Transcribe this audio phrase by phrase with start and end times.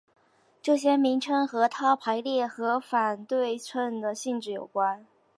[0.63, 5.05] 这些名称与它排列和反对称的性质有关。